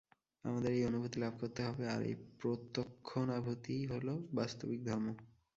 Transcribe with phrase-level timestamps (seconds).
[0.43, 5.07] আমাদের এই অনুভূতি লাভ করতে হবে, আর এই প্রত্যক্ষানুভূতিই হল বাস্তবিক ধর্ম।